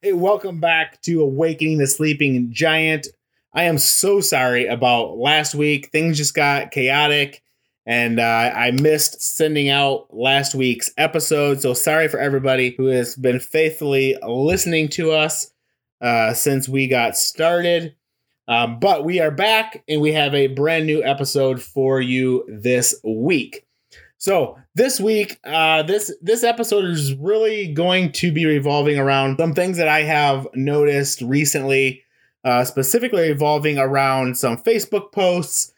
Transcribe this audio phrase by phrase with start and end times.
[0.00, 3.08] Hey, welcome back to Awakening the Sleeping Giant.
[3.52, 5.90] I am so sorry about last week.
[5.90, 7.42] Things just got chaotic
[7.84, 11.60] and uh, I missed sending out last week's episode.
[11.60, 15.50] So sorry for everybody who has been faithfully listening to us
[16.00, 17.96] uh, since we got started.
[18.46, 22.94] Um, but we are back and we have a brand new episode for you this
[23.02, 23.66] week.
[24.18, 29.54] So this week, uh, this this episode is really going to be revolving around some
[29.54, 32.02] things that I have noticed recently,
[32.44, 35.72] uh, specifically revolving around some Facebook posts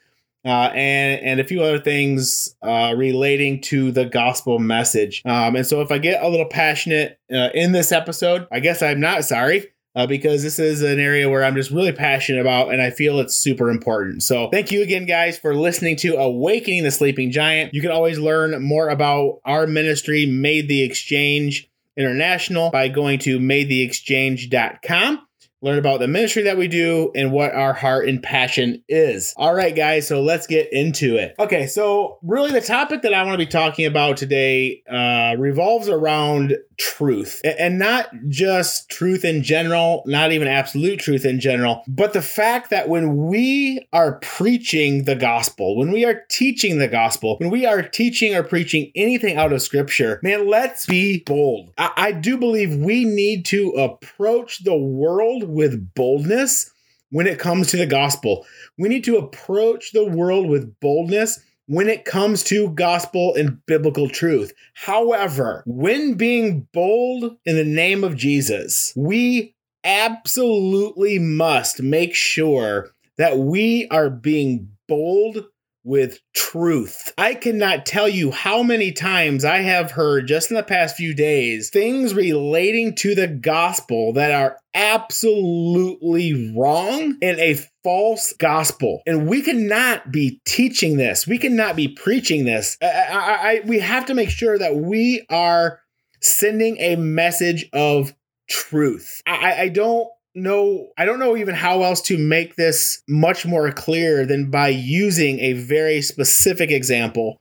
[0.47, 5.21] uh, and and a few other things uh, relating to the gospel message.
[5.27, 8.83] Um, and so, if I get a little passionate uh, in this episode, I guess
[8.83, 12.73] I'm not sorry uh, because this is an area where I'm just really passionate about
[12.73, 14.23] and I feel it's super important.
[14.23, 17.75] So, thank you again, guys, for listening to Awakening the Sleeping Giant.
[17.75, 23.39] You can always learn more about our ministry, Made the Exchange International, by going to
[23.39, 25.27] madetheexchange.com
[25.63, 29.35] learn about the ministry that we do and what our heart and passion is.
[29.37, 31.35] All right, guys, so let's get into it.
[31.39, 35.89] Okay, so really the topic that I want to be talking about today uh, revolves
[35.89, 42.15] around truth and not just truth in general, not even absolute truth in general, but
[42.15, 47.37] the fact that when we are preaching the gospel, when we are teaching the gospel,
[47.39, 51.71] when we are teaching or preaching anything out of scripture, man, let's be bold.
[51.77, 56.73] I, I do believe we need to approach the world with boldness
[57.11, 58.47] when it comes to the gospel.
[58.79, 61.41] We need to approach the world with boldness
[61.71, 64.53] when it comes to gospel and biblical truth.
[64.75, 69.55] However, when being bold in the name of Jesus, we
[69.85, 75.45] absolutely must make sure that we are being bold
[75.91, 77.13] with truth.
[77.19, 81.13] I cannot tell you how many times I have heard just in the past few
[81.13, 89.03] days things relating to the gospel that are absolutely wrong and a false gospel.
[89.05, 91.27] And we cannot be teaching this.
[91.27, 92.77] We cannot be preaching this.
[92.81, 95.81] I, I, I, we have to make sure that we are
[96.23, 98.15] sending a message of
[98.49, 99.23] truth.
[99.27, 103.71] I, I don't know I don't know even how else to make this much more
[103.73, 107.41] clear than by using a very specific example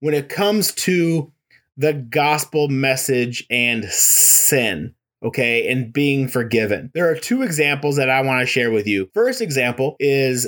[0.00, 1.32] when it comes to
[1.76, 6.90] the gospel message and sin okay and being forgiven.
[6.94, 9.10] There are two examples that i want to share with you.
[9.14, 10.46] First example is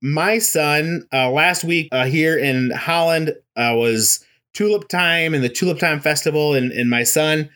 [0.00, 5.48] my son uh, last week uh, here in holland uh, was tulip time and the
[5.48, 7.50] tulip time festival and, and my son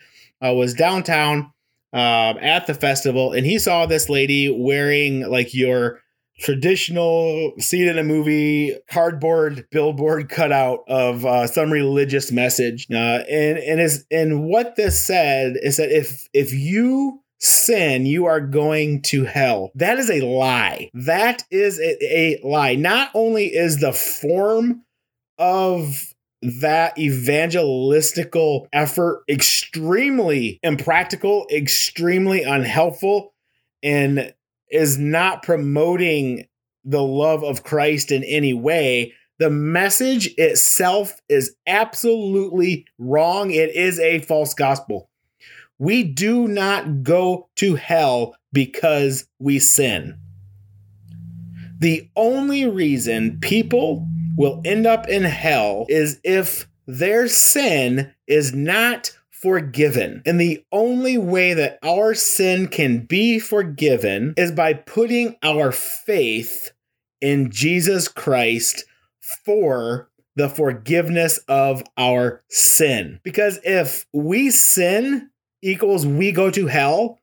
[0.45, 1.52] uh, was downtown
[1.93, 6.01] um, at the festival, and he saw this lady wearing like your
[6.39, 12.87] traditional see in a movie cardboard billboard cutout of uh, some religious message.
[12.91, 18.25] Uh, and and is and what this said is that if if you sin you
[18.25, 19.71] are going to hell.
[19.75, 20.89] That is a lie.
[20.93, 22.75] That is a, a lie.
[22.75, 24.83] Not only is the form
[25.37, 26.12] of
[26.61, 33.33] that evangelistical effort extremely impractical, extremely unhelpful,
[33.81, 34.33] and
[34.69, 36.47] is not promoting
[36.83, 39.13] the love of Christ in any way.
[39.39, 43.51] The message itself is absolutely wrong.
[43.51, 45.09] It is a false gospel.
[45.79, 50.17] We do not go to hell because we sin.
[51.79, 59.11] The only reason people will end up in hell is if their sin is not
[59.29, 60.21] forgiven.
[60.25, 66.71] And the only way that our sin can be forgiven is by putting our faith
[67.21, 68.85] in Jesus Christ
[69.45, 73.19] for the forgiveness of our sin.
[73.23, 75.29] Because if we sin
[75.61, 77.19] equals we go to hell,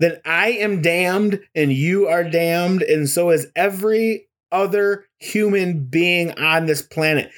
[0.00, 6.32] then I am damned and you are damned, and so is every other human being
[6.38, 7.30] on this planet.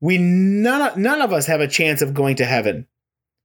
[0.00, 2.86] We none none of us have a chance of going to heaven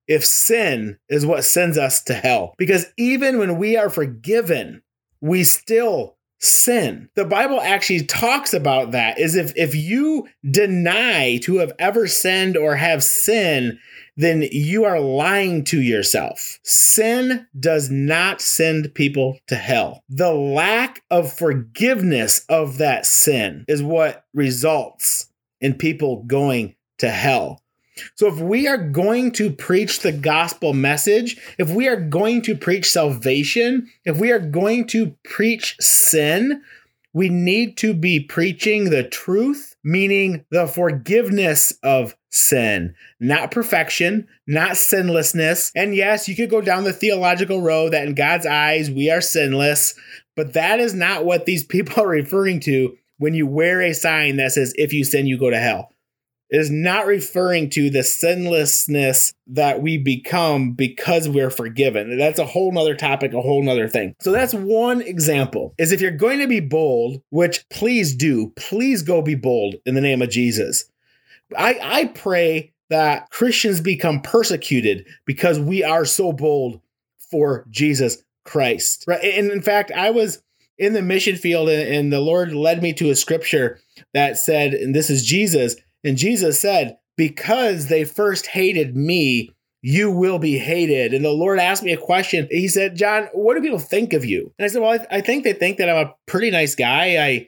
[0.07, 2.53] if sin is what sends us to hell.
[2.57, 4.81] Because even when we are forgiven,
[5.21, 7.09] we still sin.
[7.15, 12.57] The Bible actually talks about that is if if you deny to have ever sinned
[12.57, 13.79] or have sin,
[14.17, 16.59] then you are lying to yourself.
[16.63, 20.03] Sin does not send people to hell.
[20.09, 25.29] The lack of forgiveness of that sin is what results
[25.59, 27.61] in people going to hell.
[28.15, 32.55] So, if we are going to preach the gospel message, if we are going to
[32.55, 36.61] preach salvation, if we are going to preach sin,
[37.13, 44.77] we need to be preaching the truth, meaning the forgiveness of sin, not perfection, not
[44.77, 45.71] sinlessness.
[45.75, 49.21] And yes, you could go down the theological road that in God's eyes we are
[49.21, 49.93] sinless,
[50.35, 54.37] but that is not what these people are referring to when you wear a sign
[54.37, 55.90] that says, if you sin, you go to hell.
[56.51, 62.17] Is not referring to the sinlessness that we become because we're forgiven.
[62.17, 64.15] That's a whole nother topic, a whole nother thing.
[64.19, 65.73] So that's one example.
[65.77, 69.95] Is if you're going to be bold, which please do, please go be bold in
[69.95, 70.83] the name of Jesus.
[71.57, 76.81] I, I pray that Christians become persecuted because we are so bold
[77.29, 79.05] for Jesus Christ.
[79.07, 79.23] Right.
[79.23, 80.43] And in fact, I was
[80.77, 83.79] in the mission field and, and the Lord led me to a scripture
[84.13, 89.51] that said, and this is Jesus and Jesus said, Because they first hated me,
[89.81, 91.13] you will be hated.
[91.13, 92.47] And the Lord asked me a question.
[92.51, 94.53] He said, John, what do people think of you?
[94.57, 97.17] And I said, Well, I, I think they think that I'm a pretty nice guy.
[97.17, 97.47] I,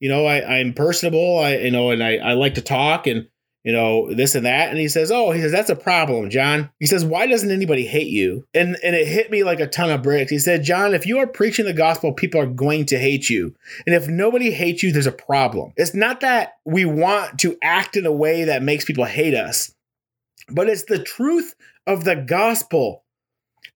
[0.00, 1.38] you know, I, I'm personable.
[1.38, 3.26] I, you know, and I, I like to talk and
[3.64, 4.68] you know, this and that.
[4.68, 6.70] And he says, Oh, he says, that's a problem, John.
[6.78, 8.46] He says, Why doesn't anybody hate you?
[8.52, 10.30] And and it hit me like a ton of bricks.
[10.30, 13.54] He said, John, if you are preaching the gospel, people are going to hate you.
[13.86, 15.72] And if nobody hates you, there's a problem.
[15.76, 19.74] It's not that we want to act in a way that makes people hate us,
[20.50, 21.54] but it's the truth
[21.86, 23.02] of the gospel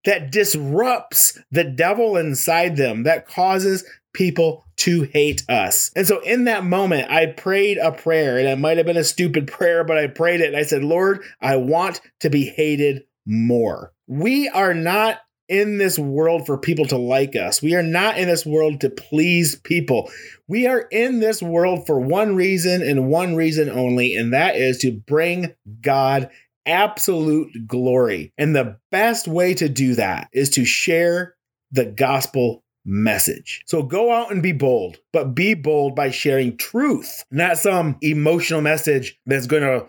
[0.05, 3.83] that disrupts the devil inside them, that causes
[4.13, 5.91] people to hate us.
[5.95, 9.03] And so in that moment, I prayed a prayer, and it might have been a
[9.03, 10.47] stupid prayer, but I prayed it.
[10.47, 13.93] And I said, Lord, I want to be hated more.
[14.07, 15.19] We are not
[15.49, 17.61] in this world for people to like us.
[17.61, 20.09] We are not in this world to please people.
[20.47, 24.77] We are in this world for one reason and one reason only, and that is
[24.79, 26.29] to bring God
[26.65, 28.31] absolute glory.
[28.37, 31.35] And the best way to do that is to share
[31.71, 33.61] the gospel message.
[33.65, 38.61] So go out and be bold, but be bold by sharing truth, not some emotional
[38.61, 39.87] message that's going to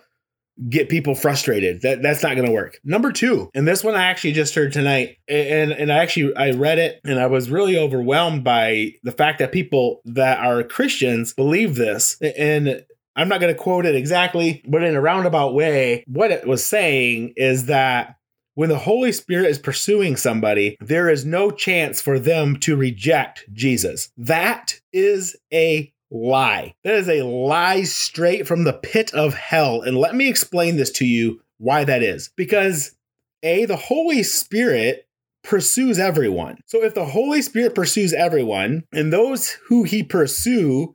[0.69, 1.83] get people frustrated.
[1.83, 2.79] That that's not going to work.
[2.85, 6.51] Number 2, and this one I actually just heard tonight and and I actually I
[6.51, 11.33] read it and I was really overwhelmed by the fact that people that are Christians
[11.33, 12.85] believe this and
[13.17, 16.65] I'm not going to quote it exactly, but in a roundabout way, what it was
[16.65, 18.17] saying is that
[18.55, 23.45] when the Holy Spirit is pursuing somebody, there is no chance for them to reject
[23.53, 24.11] Jesus.
[24.17, 26.75] That is a lie.
[26.85, 29.83] That is a lie straight from the pit of hell.
[29.83, 32.31] And let me explain this to you why that is.
[32.37, 32.97] Because
[33.43, 35.07] A, the Holy Spirit
[35.43, 36.59] pursues everyone.
[36.67, 40.89] So if the Holy Spirit pursues everyone, and those who he pursues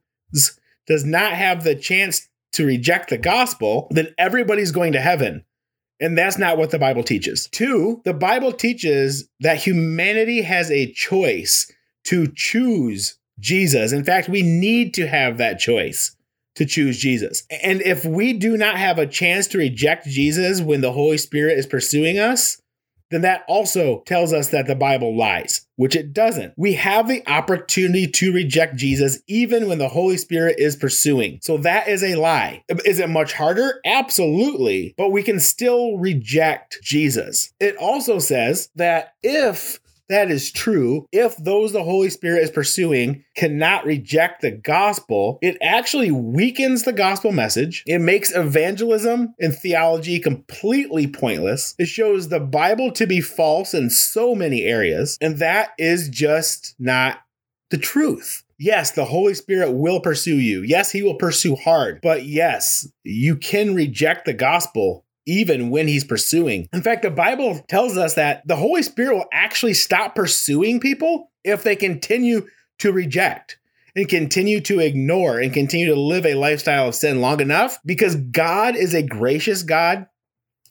[0.87, 5.43] does not have the chance to reject the gospel, then everybody's going to heaven.
[5.99, 7.47] And that's not what the Bible teaches.
[7.51, 11.71] Two, the Bible teaches that humanity has a choice
[12.05, 13.91] to choose Jesus.
[13.91, 16.15] In fact, we need to have that choice
[16.55, 17.43] to choose Jesus.
[17.63, 21.57] And if we do not have a chance to reject Jesus when the Holy Spirit
[21.57, 22.61] is pursuing us,
[23.11, 26.53] then that also tells us that the Bible lies, which it doesn't.
[26.57, 31.39] We have the opportunity to reject Jesus even when the Holy Spirit is pursuing.
[31.41, 32.63] So that is a lie.
[32.83, 33.79] Is it much harder?
[33.85, 34.95] Absolutely.
[34.97, 37.53] But we can still reject Jesus.
[37.59, 39.79] It also says that if
[40.09, 45.57] that is true, if those the Holy Spirit is pursuing cannot reject the gospel, it
[45.61, 47.83] actually weakens the gospel message.
[47.85, 51.75] It makes evangelism and theology completely pointless.
[51.77, 56.75] It shows the Bible to be false in so many areas, and that is just
[56.79, 57.19] not
[57.71, 58.43] the truth.
[58.57, 60.61] Yes, the Holy Spirit will pursue you.
[60.61, 61.99] Yes, he will pursue hard.
[62.01, 66.67] But yes, you can reject the gospel even when he's pursuing.
[66.73, 71.31] In fact, the Bible tells us that the Holy Spirit will actually stop pursuing people
[71.43, 72.47] if they continue
[72.79, 73.57] to reject
[73.95, 78.15] and continue to ignore and continue to live a lifestyle of sin long enough because
[78.15, 80.07] God is a gracious God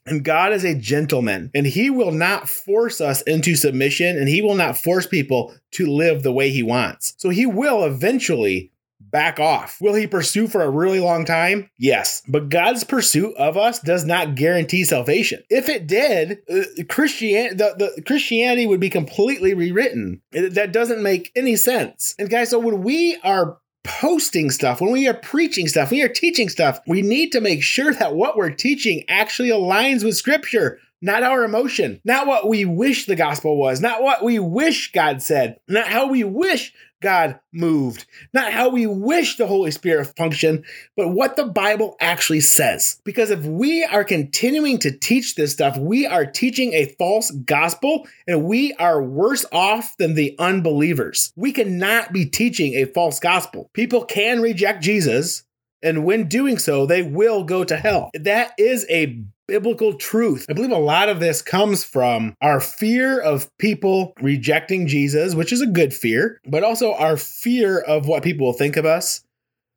[0.06, 4.42] and God is a gentleman, and He will not force us into submission, and He
[4.42, 7.14] will not force people to live the way He wants.
[7.16, 8.70] So He will eventually
[9.10, 9.78] back off.
[9.80, 11.70] Will he pursue for a really long time?
[11.78, 12.22] Yes.
[12.28, 15.42] But God's pursuit of us does not guarantee salvation.
[15.50, 20.22] If it did, uh, Christianity the, the Christianity would be completely rewritten.
[20.32, 22.14] That doesn't make any sense.
[22.18, 26.08] And guys, so when we are posting stuff, when we are preaching stuff, we are
[26.08, 30.78] teaching stuff, we need to make sure that what we're teaching actually aligns with scripture
[31.04, 35.20] not our emotion, not what we wish the gospel was, not what we wish God
[35.20, 36.72] said, not how we wish
[37.04, 40.64] God moved, not how we wish the Holy Spirit function,
[40.96, 43.00] but what the Bible actually says.
[43.04, 48.08] Because if we are continuing to teach this stuff, we are teaching a false gospel
[48.26, 51.32] and we are worse off than the unbelievers.
[51.36, 53.70] We cannot be teaching a false gospel.
[53.74, 55.44] People can reject Jesus
[55.84, 58.10] And when doing so, they will go to hell.
[58.14, 60.46] That is a biblical truth.
[60.48, 65.52] I believe a lot of this comes from our fear of people rejecting Jesus, which
[65.52, 69.22] is a good fear, but also our fear of what people will think of us.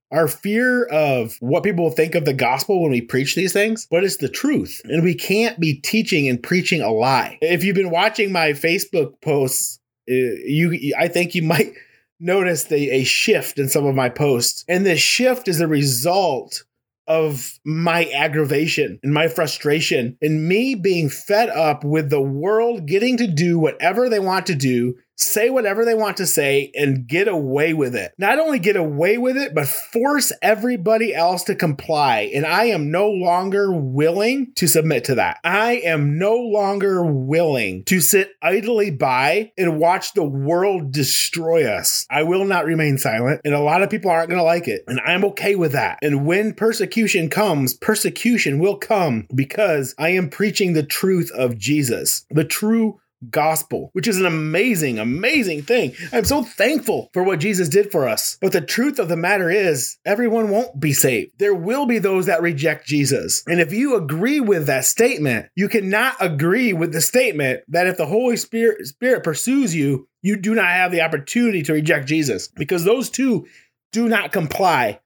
[0.09, 3.87] Our fear of what people will think of the gospel when we preach these things,
[3.91, 4.79] but it's the truth.
[4.85, 7.37] And we can't be teaching and preaching a lie.
[7.41, 11.73] If you've been watching my Facebook posts, uh, you I think you might
[12.21, 14.63] notice a, a shift in some of my posts.
[14.69, 16.63] And this shift is a result
[17.07, 23.17] of my aggravation and my frustration and me being fed up with the world getting
[23.17, 27.27] to do whatever they want to do say whatever they want to say and get
[27.27, 28.13] away with it.
[28.17, 32.31] Not only get away with it, but force everybody else to comply.
[32.33, 35.39] And I am no longer willing to submit to that.
[35.43, 42.05] I am no longer willing to sit idly by and watch the world destroy us.
[42.09, 44.83] I will not remain silent, and a lot of people aren't going to like it.
[44.87, 45.99] And I'm okay with that.
[46.01, 52.25] And when persecution comes, persecution will come because I am preaching the truth of Jesus,
[52.29, 55.93] the true gospel, which is an amazing, amazing thing.
[56.11, 58.37] I'm so thankful for what Jesus did for us.
[58.41, 61.33] But the truth of the matter is, everyone won't be saved.
[61.39, 63.43] There will be those that reject Jesus.
[63.47, 67.97] And if you agree with that statement, you cannot agree with the statement that if
[67.97, 72.47] the Holy Spirit, Spirit pursues you, you do not have the opportunity to reject Jesus
[72.47, 73.47] because those two
[73.91, 74.99] do not comply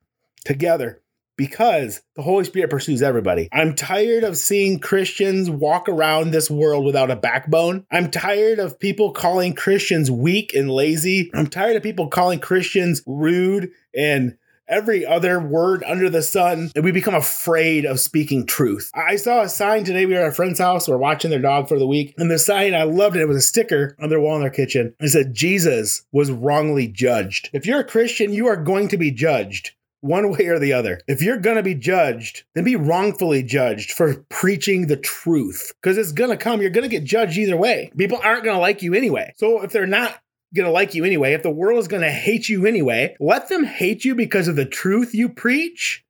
[0.46, 1.02] together
[1.38, 3.50] because the Holy Spirit pursues everybody.
[3.52, 7.86] I'm tired of seeing Christians walk around this world without a backbone.
[7.92, 11.32] I'm tired of people calling Christians weak and lazy.
[11.34, 14.38] I'm tired of people calling Christians rude and
[14.72, 18.90] every other word under the sun, and we become afraid of speaking truth.
[18.96, 20.06] I saw a sign today.
[20.06, 20.88] We were at a friend's house.
[20.88, 23.22] We are watching their dog for the week, and the sign I loved it.
[23.22, 24.96] It was a sticker on their wall in their kitchen.
[25.00, 27.50] It said Jesus was wrongly judged.
[27.52, 31.00] If you're a Christian, you are going to be judged one way or the other.
[31.08, 35.98] If you're going to be judged, then be wrongfully judged for preaching the truth because
[35.98, 36.62] it's going to come.
[36.62, 37.92] You're going to get judged either way.
[37.98, 39.34] People aren't going to like you anyway.
[39.38, 40.20] So if they're not
[40.56, 43.48] going to like you anyway, if the world is going to hate you anyway, let
[43.48, 46.04] them hate you because of the truth you preach.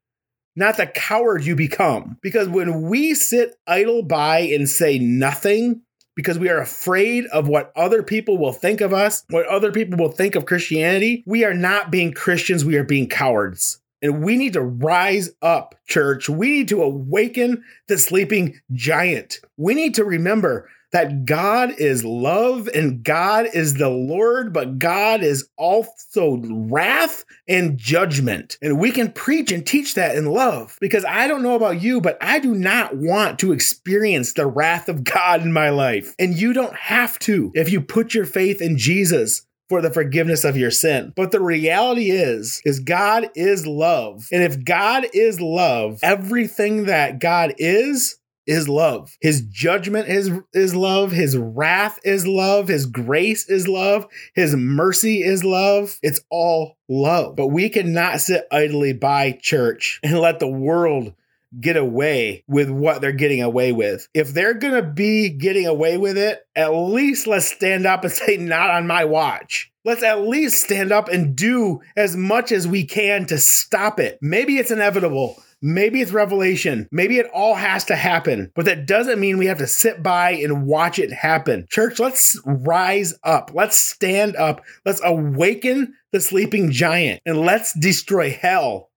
[0.56, 2.18] Not the coward you become.
[2.22, 5.82] Because when we sit idle by and say nothing,
[6.16, 9.98] because we are afraid of what other people will think of us, what other people
[9.98, 13.81] will think of Christianity, we are not being Christians, we are being cowards.
[14.02, 16.28] And we need to rise up, church.
[16.28, 19.40] We need to awaken the sleeping giant.
[19.58, 25.24] We need to remember that God is love and God is the Lord, but God
[25.24, 28.58] is also wrath and judgment.
[28.62, 32.02] And we can preach and teach that in love because I don't know about you,
[32.02, 36.14] but I do not want to experience the wrath of God in my life.
[36.20, 40.44] And you don't have to if you put your faith in Jesus for the forgiveness
[40.44, 41.14] of your sin.
[41.16, 44.28] But the reality is, is God is love.
[44.30, 49.16] And if God is love, everything that God is is love.
[49.22, 51.14] His judgment is, is love.
[51.14, 52.68] His wrath is love.
[52.68, 54.08] His grace is love.
[54.36, 55.98] His mercy is love.
[56.04, 57.38] It's all love.
[57.38, 61.14] But we cannot sit idly by church and let the world
[61.60, 64.08] get away with what they're getting away with.
[64.14, 68.12] If they're going to be getting away with it, at least let's stand up and
[68.14, 69.72] say, not on my watch.
[69.84, 74.20] Let's at least stand up and do as much as we can to stop it.
[74.22, 75.42] Maybe it's inevitable.
[75.64, 76.88] Maybe it's revelation.
[76.92, 80.32] Maybe it all has to happen, but that doesn't mean we have to sit by
[80.32, 81.68] and watch it happen.
[81.70, 83.52] Church, let's rise up.
[83.54, 84.64] Let's stand up.
[84.86, 88.91] Let's awaken the sleeping giant and let's destroy hell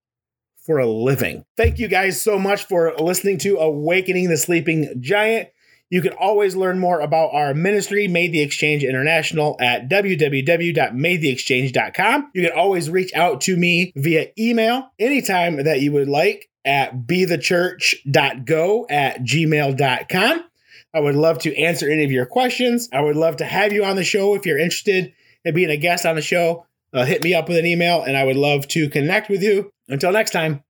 [0.64, 1.44] for a living.
[1.56, 5.48] Thank you guys so much for listening to Awakening the Sleeping Giant.
[5.90, 12.30] You can always learn more about our ministry, Made the Exchange International, at www.madetheexchange.com.
[12.34, 17.06] You can always reach out to me via email anytime that you would like at
[17.06, 20.44] bethechurch.go at gmail.com.
[20.94, 22.88] I would love to answer any of your questions.
[22.92, 25.12] I would love to have you on the show if you're interested
[25.44, 26.66] in being a guest on the show.
[26.92, 29.70] Uh, hit me up with an email and I would love to connect with you.
[29.88, 30.62] Until next time.